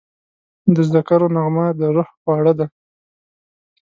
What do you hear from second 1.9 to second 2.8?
روح خواړه ده.